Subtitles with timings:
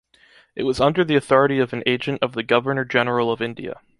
[0.55, 3.81] It was under the authority of an agent of the Governor-General of India.